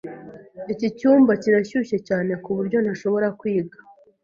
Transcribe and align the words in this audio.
Iki 0.73 0.87
cyumba 0.97 1.31
kirashyushye 1.41 1.97
cyane 2.07 2.31
kuburyo 2.43 2.77
ntashobora 2.81 3.27
kwiga. 3.39 3.77